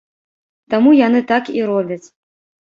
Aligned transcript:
Таму 0.73 0.93
яны 1.07 1.21
так 1.33 1.53
і 1.59 1.63
робяць. 1.73 2.01